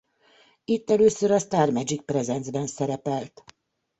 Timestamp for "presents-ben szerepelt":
2.05-3.43